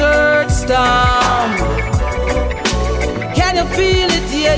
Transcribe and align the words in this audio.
desert 0.00 0.50
storm. 0.50 1.50
Can 3.34 3.56
you 3.56 3.66
feel 3.76 4.08
it, 4.10 4.28
yeah? 4.32 4.56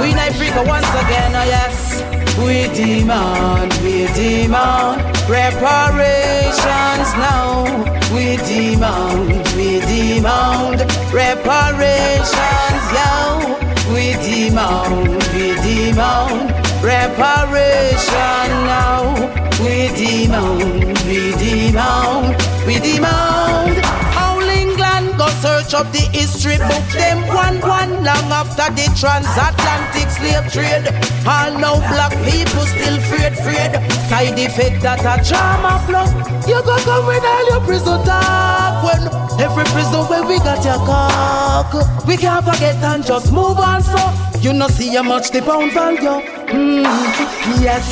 We 0.00 0.10
in 0.10 0.18
Africa 0.18 0.64
once 0.66 0.90
again, 1.02 1.32
oh 1.40 1.46
yes. 1.54 2.02
We 2.42 2.66
demand, 2.74 3.72
we 3.84 4.06
demand 4.14 5.00
reparations 5.28 7.10
now. 7.26 7.64
We 8.12 8.36
demand, 8.50 9.28
we 9.56 9.78
demand 9.80 10.80
reparations, 11.12 12.84
yo. 12.96 13.14
We 13.94 14.04
demand, 14.26 15.22
we 15.32 15.46
demand 15.62 16.50
reparation 16.82 18.48
now. 18.66 19.45
We 19.66 19.88
demand, 19.88 20.96
we 21.08 21.32
demand, 21.42 22.36
we 22.68 22.78
demand 22.78 23.82
All 24.14 24.38
England 24.40 25.18
go 25.18 25.26
search 25.42 25.74
up 25.74 25.90
the 25.90 26.06
history 26.14 26.56
book. 26.58 26.86
Them 26.94 27.26
one 27.26 27.58
one 27.58 28.04
long 28.04 28.30
after 28.30 28.70
the 28.78 28.86
transatlantic 28.94 30.06
slave 30.14 30.46
trade. 30.54 30.86
All 31.26 31.58
now 31.58 31.82
black 31.90 32.14
people 32.22 32.62
still 32.62 32.94
afraid, 32.94 33.32
afraid. 33.34 33.72
Side 34.06 34.38
effect 34.38 34.82
that 34.82 35.02
a 35.02 35.18
trauma 35.26 35.82
plug. 35.90 36.14
You 36.46 36.62
go 36.62 36.78
come 36.86 37.06
with 37.08 37.24
all 37.24 37.46
your 37.50 37.60
prison 37.66 38.04
talk. 38.06 38.86
When 38.86 39.02
every 39.42 39.64
prison 39.74 40.06
where 40.06 40.22
we 40.22 40.38
got 40.38 40.64
your 40.64 40.78
cock. 40.86 42.06
We 42.06 42.16
can't 42.16 42.44
forget 42.44 42.76
and 42.84 43.04
just 43.04 43.32
move 43.32 43.58
on 43.58 43.82
so. 43.82 43.98
You 44.38 44.52
know 44.52 44.68
see 44.68 44.94
how 44.94 45.02
much 45.02 45.32
the 45.32 45.42
pound 45.42 45.72
value. 45.72 46.35
Mm, 46.48 46.84
yes, 47.60 47.86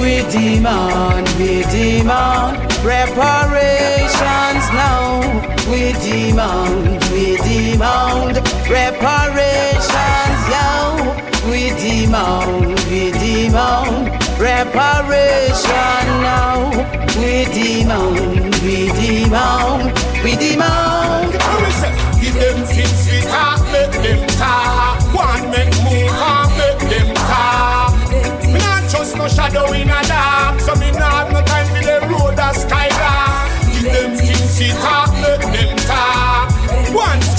we 0.00 0.22
demand, 0.32 1.28
we 1.38 1.62
demand 1.64 2.56
reparations 2.82 4.66
now. 4.72 5.20
We 5.70 5.92
demand, 6.00 7.04
we 7.12 7.36
demand 7.36 8.36
reparations, 8.68 10.40
yo. 10.48 10.70
We 11.50 11.70
demand, 11.76 12.80
we 12.90 13.10
demand 13.12 14.08
reparation 14.40 16.06
now. 16.24 16.70
We 17.20 17.44
demand, 17.52 18.54
we 18.62 18.88
demand, 18.88 19.92
we 20.24 20.36
demand. 20.36 21.32
Give 22.20 22.34
them 22.34 22.66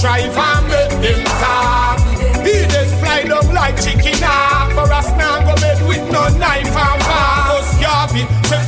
One 0.04 0.51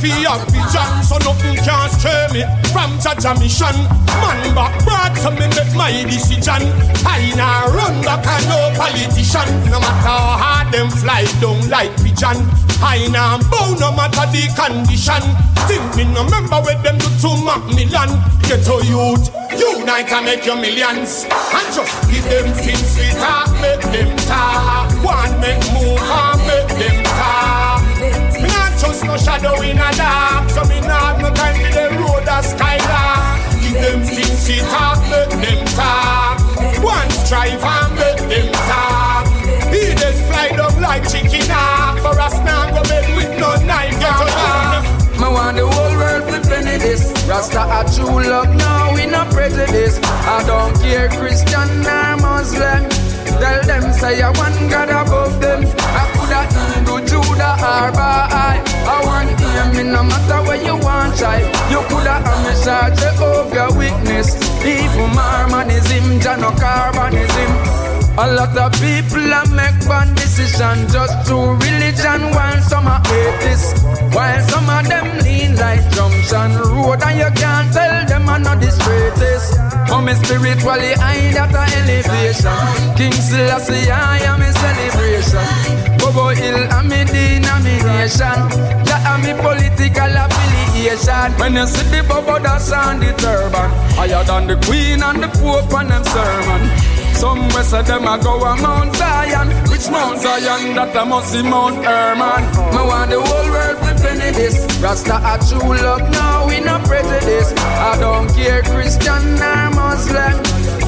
Fi 0.04 0.26
up 0.28 0.44
John, 0.68 1.02
so 1.02 1.16
nothing 1.24 1.56
can 1.64 1.88
stray 1.88 2.28
me 2.28 2.44
from 2.76 2.92
Jaja 3.00 3.32
mission. 3.40 3.72
Man 4.20 4.54
back 4.54 4.76
broad, 4.84 5.16
so 5.16 5.30
me 5.30 5.48
make 5.56 5.72
my 5.72 5.96
decision. 6.04 6.60
I 7.08 7.32
nah 7.32 7.72
run 7.72 8.04
back 8.04 8.20
and 8.20 8.44
no 8.44 8.68
politician. 8.76 9.48
No 9.72 9.80
matter 9.80 10.04
how 10.04 10.36
hard 10.36 10.74
them 10.74 10.90
fly 10.90 11.24
down 11.40 11.56
like 11.70 11.96
pigeon. 12.04 12.36
I 12.84 13.08
nah 13.08 13.40
bow 13.48 13.80
no 13.80 13.96
matter 13.96 14.28
the 14.28 14.44
condition. 14.52 15.24
Think 15.64 15.96
me 15.96 16.04
no 16.12 16.24
remember 16.24 16.60
where 16.60 16.76
them 16.84 16.98
do 17.00 17.08
to 17.24 17.30
Macmillan. 17.40 18.12
Get 18.44 18.68
a 18.68 18.76
youth, 18.84 19.32
unite 19.56 20.12
and 20.12 20.26
make 20.26 20.44
your 20.44 20.60
millions. 20.60 21.24
And 21.32 21.68
just 21.72 21.96
give 22.12 22.28
them 22.28 22.52
things 22.52 22.92
we 23.00 23.08
talk, 23.16 23.48
make 23.64 23.80
them 23.88 24.12
talk. 24.28 24.92
One 25.00 25.40
make 25.40 25.64
move 25.72 25.96
and 25.96 26.33
we 34.48 34.58
talk, 34.68 35.00
make 35.10 35.30
them 35.30 35.64
talk 35.74 36.38
One 36.82 37.10
strive 37.10 37.62
and 37.62 37.94
make 37.96 38.20
them 38.28 38.52
talk 38.68 39.26
He 39.72 39.94
just 39.94 40.20
fly 40.28 40.52
down 40.56 40.80
like 40.82 41.08
chicken 41.08 41.48
hawk 41.48 41.98
For 42.00 42.20
us 42.20 42.34
now 42.44 42.70
go 42.70 42.82
bed 42.88 43.06
with 43.16 43.32
no 43.40 43.56
knife 43.64 43.98
to 44.00 45.20
Me 45.20 45.28
want 45.28 45.56
the 45.56 45.66
whole 45.66 45.96
world 45.96 46.24
to 46.28 46.50
this 46.50 47.12
Rasta 47.28 47.62
a 47.62 47.80
true 47.94 48.22
love, 48.28 48.54
now 48.56 48.94
we 48.94 49.06
no 49.06 49.24
prejudice 49.30 49.98
I 50.02 50.44
don't 50.46 50.74
care 50.80 51.08
Christian 51.08 51.86
or 51.86 52.16
Muslim 52.18 53.04
Tell 53.40 53.62
them 53.66 53.92
say 53.92 54.22
I 54.22 54.30
one 54.30 54.68
God 54.70 54.88
above 54.90 55.40
them. 55.40 55.66
I 55.66 56.06
coulda 56.14 56.40
Hindu, 56.54 56.96
Judah 57.08 57.58
or 57.58 57.90
Baha'i. 57.90 58.62
I 58.86 59.02
want 59.04 59.40
him, 59.40 59.92
no 59.92 60.02
matter 60.04 60.40
where 60.46 60.62
you 60.62 60.76
want 60.76 61.18
try. 61.18 61.40
You 61.68 61.82
coulda 61.90 62.22
Amisha, 62.22 62.94
Jehovah 62.94 63.73
witness. 64.24 64.64
Evil 64.64 65.08
Mormonism, 65.08 66.20
Jano 66.20 66.50
Carbonism. 66.58 67.52
A 68.16 68.32
lot 68.32 68.56
of 68.56 68.72
people 68.80 69.26
a 69.26 69.42
make 69.50 69.80
bad 69.88 70.14
decision 70.14 70.86
just 70.88 71.26
to 71.26 71.34
religion 71.34 72.30
while 72.30 72.60
some 72.62 72.86
are 72.86 73.02
atheists. 73.10 73.82
While 74.14 74.40
some 74.48 74.70
of 74.70 74.88
them 74.88 75.18
lean 75.24 75.56
like 75.56 75.82
junction 75.90 76.58
road 76.70 77.02
and 77.02 77.18
you 77.18 77.30
can't 77.34 77.72
tell 77.72 78.06
them 78.06 78.28
I'm 78.28 78.42
not 78.42 78.60
the 78.60 78.70
straightest. 78.70 79.58
Me 80.04 80.12
spiritually 80.12 80.92
high 81.00 81.32
that 81.32 81.54
a 81.54 81.64
elevation. 81.80 82.52
King 82.92 83.12
Selassie, 83.14 83.88
I 83.90 84.18
am 84.28 84.42
a 84.42 84.52
celebration. 84.52 85.96
Bobo 85.96 86.28
Hill, 86.28 86.60
I'm 86.70 86.92
a 86.92 87.00
denomination. 87.08 88.36
That 88.84 89.00
am 89.06 89.24
a 89.24 89.32
affiliation. 90.94 91.38
When 91.38 91.54
you 91.54 91.66
see 91.66 91.88
the 91.90 92.02
Bobo 92.08 92.38
that's 92.38 92.72
on 92.72 93.00
the 93.00 93.12
turban, 93.14 93.70
higher 93.94 94.24
than 94.24 94.46
the 94.46 94.56
Queen 94.66 95.02
and 95.02 95.22
the 95.22 95.28
Pope 95.28 95.72
and 95.74 95.90
them 95.90 96.04
sermon. 96.04 96.62
Some 97.14 97.50
say 97.50 97.82
them 97.82 98.06
a 98.06 98.18
go 98.22 98.42
a 98.42 98.60
Mount 98.60 98.96
Zion 98.96 99.48
Which 99.70 99.88
Mount 99.88 100.18
Zion 100.20 100.74
that 100.74 100.96
a 100.96 101.04
must 101.06 101.32
be 101.32 101.42
Mount 101.42 101.84
Hermon. 101.84 102.42
Me 102.74 102.82
want 102.82 103.10
the 103.10 103.20
whole 103.20 103.50
world 103.50 103.78
to 103.78 104.02
penny 104.02 104.30
this. 104.32 104.56
Rasta 104.82 105.16
a 105.22 105.38
true 105.38 105.74
love 105.74 106.10
now 106.10 106.46
we 106.46 106.60
no 106.60 106.78
prejudice. 106.80 107.52
I 107.56 107.96
don't 108.00 108.28
care 108.34 108.62
Christian 108.62 109.40
or 109.40 109.70
Muslim. 109.70 110.42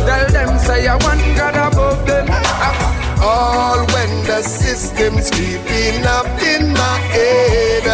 Tell 0.06 0.27
them 0.31 0.59
say 0.59 0.87
I 0.87 0.97
want 0.97 1.21
God 1.37 1.73
above 1.73 2.06
them 2.06 3.06
All 3.21 3.78
when 3.94 4.25
the 4.25 4.43
system's 4.43 5.31
creeping 5.31 6.04
up 6.06 6.27
in 6.43 6.72
my 6.72 6.99
head 7.15 7.87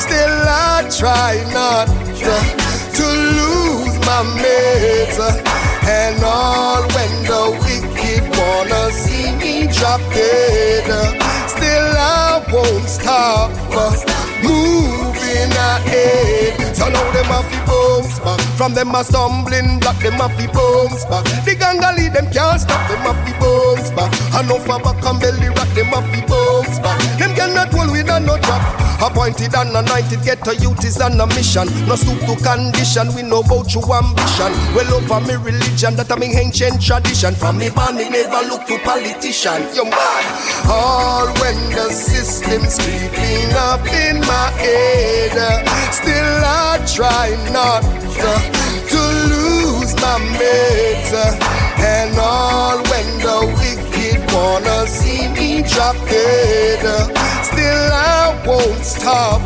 Still 0.00 0.36
I 0.46 0.88
try 1.00 1.32
not 1.52 1.86
to 2.98 3.06
lose 3.38 3.96
my 4.06 4.22
mate 4.42 5.58
and 5.90 6.22
all 6.22 6.82
when 6.82 7.12
the 7.24 7.44
wicked 7.64 8.22
wanna 8.36 8.92
see 8.92 9.34
me 9.36 9.72
drop 9.72 10.00
dead, 10.12 10.84
still 11.48 11.88
I 11.96 12.44
won't 12.52 12.86
stop 12.86 13.50
moving 14.42 15.52
ahead. 15.52 16.76
So 16.76 16.88
now 16.90 17.10
them 17.12 17.28
back. 17.28 17.87
From 18.58 18.74
them 18.74 18.92
a 18.92 19.04
stumbling 19.04 19.78
block, 19.78 20.02
them 20.02 20.20
a 20.20 20.28
fi 20.34 20.50
bounce 20.50 21.04
back. 21.06 21.22
The 21.46 21.54
gangali 21.54 22.12
them 22.12 22.26
can't 22.34 22.60
stop, 22.60 22.82
them 22.90 23.06
a 23.06 23.14
fi 23.22 23.32
bounce 23.38 23.94
back. 23.94 24.10
Enough 24.34 24.68
of 24.68 24.82
back 24.82 24.98
and 25.06 25.20
belly 25.22 25.48
rock, 25.54 25.70
them 25.78 25.94
a 25.94 26.02
fi 26.02 26.26
bounce 26.26 26.82
back. 26.82 26.98
Them 27.22 27.38
cannot 27.38 27.70
hold 27.72 27.92
with 27.92 28.10
a 28.10 28.18
no 28.18 28.36
drop. 28.42 28.60
Appointed 28.98 29.54
and 29.54 29.70
anointed, 29.70 30.26
get 30.26 30.42
a 30.48 30.56
youth 30.58 30.84
is 30.84 31.00
on 31.00 31.20
a 31.20 31.26
mission. 31.38 31.70
No 31.86 31.94
stoop 31.94 32.18
to 32.26 32.34
condition, 32.42 33.14
we 33.14 33.22
know 33.22 33.46
about 33.46 33.70
your 33.72 33.86
ambition. 33.94 34.50
Well 34.74 34.90
over 34.90 35.22
me 35.22 35.38
religion, 35.38 35.94
that 35.94 36.10
I'm 36.10 36.26
ancient 36.26 36.82
tradition. 36.82 37.38
From 37.38 37.58
me 37.62 37.70
born, 37.70 37.94
me 37.94 38.10
never 38.10 38.42
look 38.50 38.66
to 38.66 38.76
politician. 38.82 39.70
You 39.70 39.86
man, 39.86 40.24
all 40.66 41.30
when 41.38 41.54
the 41.70 41.94
system's 41.94 42.74
creeping 42.82 43.54
up 43.54 43.86
in 43.86 44.18
my 44.26 44.50
head, 44.58 45.62
still 45.94 46.26
I 46.26 46.27
try 46.94 47.28
not 47.52 47.82
to 48.90 49.02
lose 49.32 49.94
my 50.00 50.18
mate. 50.38 51.14
And 51.80 52.18
all 52.18 52.78
when 52.90 53.08
the 53.26 53.38
wicked 53.60 54.32
wanna 54.32 54.86
see 54.86 55.28
me 55.28 55.62
drop 55.62 55.96
dead. 56.08 56.84
Still 57.44 57.92
I 57.92 58.42
won't 58.46 58.84
stop 58.84 59.40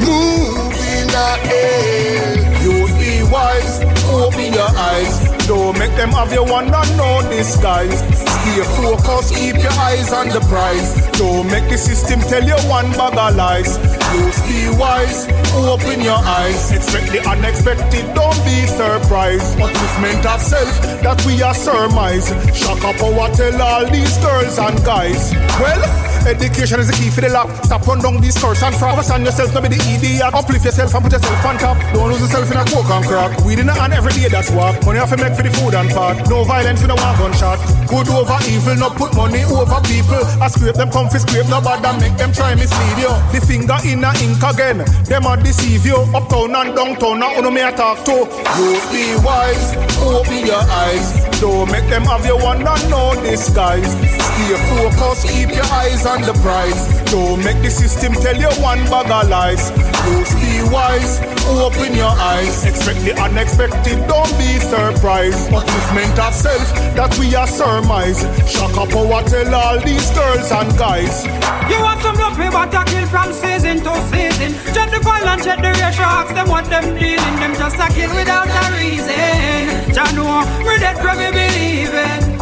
moving 0.00 1.10
ahead. 1.10 2.62
You 2.62 2.86
be 2.98 3.22
wise, 3.30 3.80
open 4.10 4.52
your 4.52 4.70
eyes. 4.90 5.14
Don't 5.46 5.78
make 5.78 5.94
them 5.96 6.10
have 6.10 6.32
you 6.32 6.44
one 6.44 6.72
and 6.72 6.96
no 6.96 7.22
disguise. 7.30 7.98
Stay 8.14 8.62
focused, 8.76 9.34
keep 9.34 9.56
your 9.56 9.72
eyes 9.72 10.12
on 10.12 10.28
the 10.28 10.40
prize. 10.40 10.94
Don't 11.18 11.46
make 11.50 11.68
the 11.68 11.78
system 11.78 12.20
tell 12.20 12.44
you 12.44 12.58
one 12.68 12.90
bag 12.92 13.16
of 13.18 13.34
lies. 13.36 13.78
Use 14.14 14.29
be 14.50 14.68
wise, 14.78 15.28
open 15.54 16.00
your 16.00 16.18
eyes. 16.18 16.72
Expect 16.72 17.12
the 17.12 17.20
unexpected, 17.28 18.04
don't 18.14 18.40
be 18.44 18.66
surprised. 18.66 19.56
Upliftment 19.58 20.24
of 20.26 20.40
self 20.40 20.74
that 21.02 21.24
we 21.26 21.42
are 21.42 21.54
surmise. 21.54 22.28
Shock 22.54 22.82
up 22.84 23.00
our 23.02 23.30
tell 23.34 23.62
all 23.62 23.86
these 23.90 24.16
girls 24.18 24.58
and 24.58 24.84
guys. 24.84 25.32
Well, 25.62 26.09
education 26.26 26.80
is 26.80 26.88
the 26.88 26.96
key 26.96 27.10
for 27.10 27.20
the 27.20 27.28
lock. 27.28 27.48
Stop 27.64 27.86
run 27.86 28.00
down 28.00 28.20
these 28.20 28.36
curse 28.36 28.62
and 28.62 28.74
fraud. 28.74 28.98
Understand 28.98 29.24
yourself, 29.24 29.54
not 29.54 29.62
be 29.62 29.76
the 29.76 29.80
idiot. 29.90 30.32
Uplift 30.34 30.64
yourself 30.64 30.94
and 30.94 31.02
put 31.04 31.12
yourself 31.12 31.44
on 31.44 31.56
top. 31.58 31.76
Don't 31.92 32.10
lose 32.10 32.20
yourself 32.20 32.50
in 32.50 32.58
a 32.58 32.64
coke 32.64 32.90
and 32.90 33.04
crack. 33.06 33.32
We 33.44 33.56
didn't 33.56 33.76
earn 33.76 33.92
every 33.92 34.12
day, 34.12 34.28
that's 34.28 34.50
what. 34.50 34.76
Money 34.84 34.98
have 34.98 35.10
to 35.10 35.16
make 35.16 35.34
for 35.34 35.42
the 35.42 35.52
food 35.54 35.74
and 35.74 35.90
part. 35.90 36.16
No 36.28 36.44
violence, 36.44 36.80
we 36.82 36.88
don't 36.88 37.00
want 37.00 37.18
gunshot. 37.18 37.58
Good 37.88 38.08
over 38.10 38.38
evil, 38.48 38.76
not 38.76 38.96
put 38.96 39.14
money 39.14 39.44
over 39.44 39.80
people. 39.86 40.22
I 40.42 40.48
scrape 40.48 40.76
them, 40.76 40.90
comfy 40.90 41.18
scrape, 41.18 41.48
no 41.48 41.60
bad 41.60 41.84
and 41.84 42.00
make 42.00 42.16
them 42.16 42.32
try 42.32 42.54
mislead 42.54 42.98
you. 42.98 43.12
The 43.32 43.40
finger 43.40 43.78
in 43.86 44.04
a 44.04 44.10
ink 44.20 44.42
again. 44.42 44.84
Them 45.06 45.26
a 45.26 45.36
deceive 45.36 45.86
you. 45.86 46.02
Uptown 46.14 46.54
and 46.54 46.74
downtown, 46.74 47.20
now 47.20 47.38
uno 47.38 47.50
me 47.50 47.62
talk 47.72 48.04
to. 48.06 48.26
You 48.58 48.78
be 48.90 49.14
wise, 49.22 49.76
open 50.02 50.46
your 50.46 50.62
eyes. 50.62 51.14
Don't 51.40 51.70
make 51.70 51.88
them 51.88 52.04
have 52.04 52.24
you 52.26 52.36
one 52.36 52.66
and 52.66 52.90
no 52.90 53.14
disguise. 53.22 53.90
Stay 53.90 54.56
focused, 54.68 55.28
keep 55.28 55.50
your 55.50 55.69
eyes 56.00 56.06
on 56.06 56.22
the 56.22 56.32
prize. 56.40 57.10
Don't 57.10 57.42
make 57.44 57.60
the 57.62 57.70
system 57.70 58.12
tell 58.14 58.36
you 58.36 58.48
one 58.62 58.82
bag 58.90 59.10
of 59.10 59.28
lies. 59.28 59.70
Just 59.70 60.34
be 60.40 60.62
wise, 60.72 61.20
open 61.46 61.94
your 61.94 62.10
eyes. 62.10 62.64
Expect 62.64 63.00
the 63.04 63.14
unexpected, 63.20 63.98
don't 64.08 64.30
be 64.38 64.58
surprised. 64.60 65.50
Upliftment 65.50 66.18
of 66.18 66.34
self 66.34 66.74
that 66.96 67.16
we 67.18 67.34
are 67.34 67.46
surmise. 67.46 68.20
Shock 68.48 68.76
up 68.76 68.94
our 68.94 69.22
tell 69.24 69.54
all 69.54 69.80
these 69.80 70.10
girls 70.12 70.50
and 70.52 70.70
guys. 70.78 71.24
You 71.68 71.80
want 71.80 72.00
some 72.02 72.16
love, 72.16 72.36
but 72.36 72.74
a 72.74 72.84
kill 72.84 73.06
from 73.08 73.32
season 73.32 73.80
to 73.84 73.92
season. 74.10 74.52
Check 74.74 74.90
the 74.90 75.00
and 75.04 75.42
check 75.42 75.58
the 75.60 75.70
ratio, 75.70 76.04
ask 76.04 76.34
them 76.34 76.48
what 76.48 76.64
them 76.66 76.96
dealing. 76.98 77.36
Them 77.40 77.54
just 77.54 77.76
a 77.76 77.88
kill 77.92 78.14
without 78.14 78.48
a 78.48 78.64
reason. 78.76 79.94
Jah 79.94 80.10
know, 80.16 80.44
we 80.64 80.78
dead 80.78 80.96
from 80.98 81.18
me 81.18 81.28
believing. 81.30 82.40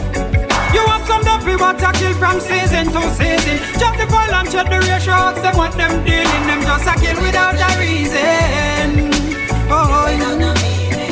You 0.75 0.85
want 0.85 1.07
some 1.07 1.23
dumpy 1.23 1.57
water 1.57 1.91
kill 1.95 1.98
from 2.19 2.41
season 2.41 2.87
to 2.87 3.03
season. 3.15 3.57
Check 3.79 3.95
the 3.97 4.07
file 4.11 4.35
and 4.35 4.51
check 4.51 4.69
the 4.69 4.79
ratio, 4.81 5.15
ask 5.15 5.41
them 5.41 5.57
what 5.57 5.73
them 5.73 6.05
dealing. 6.05 6.45
Them 6.49 6.61
just 6.63 6.87
a 6.87 6.95
kill 7.01 7.21
without 7.23 7.55
a 7.55 7.79
reason. 7.81 9.11
Oh. 9.71 10.08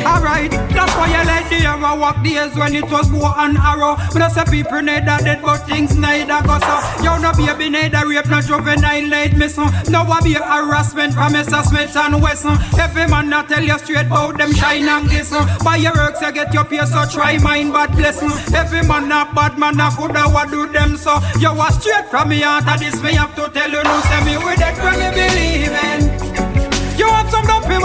Alright, 0.07 0.53
that's 0.53 0.95
why 0.95 1.11
I 1.11 1.25
like 1.25 1.49
the 1.51 1.67
arrow 1.67 1.99
walk 1.99 2.23
days 2.23 2.55
when 2.55 2.77
it 2.77 2.89
was 2.89 3.11
bow 3.11 3.35
and 3.39 3.59
arrow. 3.59 3.97
When 4.15 4.23
I 4.23 4.29
say 4.29 4.45
people 4.45 4.81
neither 4.81 5.19
dead, 5.25 5.43
but 5.43 5.67
things 5.67 5.97
neither 5.97 6.47
go 6.47 6.63
so. 6.63 6.77
You 7.03 7.19
no 7.19 7.33
baby 7.35 7.69
neither 7.69 8.07
rape, 8.07 8.31
no 8.31 8.41
juvenile 8.41 9.09
late 9.09 9.37
miss. 9.37 9.59
No 9.59 10.07
a 10.07 10.23
be 10.23 10.35
harassment 10.35 11.13
from 11.13 11.33
Mr. 11.35 11.61
Smith 11.65 11.97
and 11.97 12.23
Wesson. 12.23 12.57
Every 12.79 13.09
man 13.09 13.31
that 13.31 13.49
tell 13.49 13.65
you 13.65 13.77
straight 13.81 14.07
about 14.07 14.39
them 14.39 14.55
shine 14.55 14.87
and 14.89 15.09
glisten. 15.09 15.43
By 15.65 15.77
your 15.83 15.95
works 15.95 16.23
you 16.23 16.31
get 16.31 16.55
your 16.55 16.65
pay, 16.65 16.87
so 16.87 17.05
try 17.11 17.39
mine, 17.39 17.73
but 17.73 17.91
blessing. 17.91 18.31
Every 18.55 18.87
man 18.87 19.11
a 19.11 19.27
bad 19.35 19.59
man 19.59 19.81
a 19.81 19.91
coulda 19.91 20.31
what 20.31 20.51
do 20.51 20.69
them 20.71 20.97
so. 20.97 21.19
You 21.41 21.53
was 21.53 21.83
straight 21.83 22.07
from 22.11 22.29
me 22.29 22.45
and 22.45 22.65
this 22.79 23.03
me 23.03 23.15
have 23.15 23.35
to 23.35 23.51
tell 23.51 23.71
you 23.71 23.83
no. 23.83 24.01
Say 24.07 24.23
me 24.25 24.39
with 24.39 24.59
that 24.63 24.79
from 24.79 24.95
me. 25.03 25.67
You 25.67 25.73
want 25.73 26.16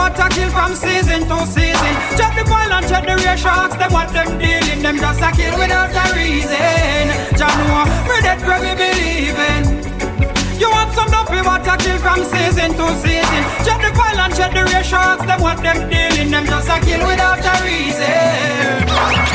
water 0.02 0.30
kill 0.34 0.50
from 0.50 0.74
season 0.74 1.22
to 1.30 1.38
season. 1.46 1.94
Check 2.18 2.34
the 2.38 2.44
file 2.50 2.74
and 2.74 2.86
check 2.90 3.06
the 3.06 3.16
ratio, 3.22 3.54
ask 3.64 3.78
them 3.78 3.92
what 3.94 4.10
them 4.10 4.30
dealing. 4.42 4.82
Them 4.82 4.98
just 4.98 5.22
a 5.28 5.30
kill 5.38 5.54
without 5.62 5.94
a 5.94 6.06
reason. 6.18 7.06
Jah 7.38 7.54
know, 7.60 7.86
we 8.10 8.16
dead 8.26 8.42
where 8.48 8.62
we 8.66 8.72
believing. 8.82 9.64
You 10.62 10.70
want 10.76 10.92
some 10.98 11.10
dumpy 11.14 11.42
water 11.46 11.78
kill 11.84 12.00
from 12.06 12.20
season 12.34 12.70
to 12.80 12.86
season. 13.04 13.42
Check 13.66 13.80
the 13.86 13.92
file 13.98 14.22
and 14.26 14.34
check 14.38 14.52
the 14.58 14.64
ratio, 14.74 14.98
ask 14.98 15.24
them 15.30 15.40
what 15.46 15.58
them 15.62 15.80
dealing. 15.94 16.32
Them 16.34 16.46
just 16.46 16.70
a 16.76 16.78
kill 16.86 17.02
without 17.06 17.46
a 17.52 17.56
reason. 17.64 19.31